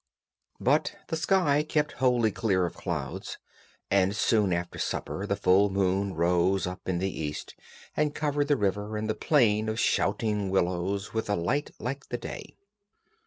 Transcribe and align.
But 0.59 0.95
the 1.09 1.15
sky 1.15 1.61
kept 1.61 1.91
wholly 2.01 2.31
clear 2.31 2.65
of 2.65 2.73
clouds, 2.73 3.37
and 3.91 4.15
soon 4.15 4.51
after 4.51 4.79
supper 4.79 5.27
the 5.27 5.35
full 5.35 5.69
moon 5.69 6.15
rose 6.15 6.65
up 6.65 6.89
in 6.89 6.97
the 6.97 7.15
east 7.21 7.53
and 7.95 8.15
covered 8.15 8.47
the 8.47 8.57
river 8.57 8.97
and 8.97 9.07
the 9.07 9.13
plain 9.13 9.69
of 9.69 9.79
shouting 9.79 10.49
willows 10.49 11.13
with 11.13 11.29
a 11.29 11.35
light 11.35 11.69
like 11.77 12.09
the 12.09 12.17
day. 12.17 12.55